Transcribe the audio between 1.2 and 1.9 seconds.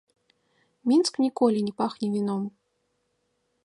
ніколі не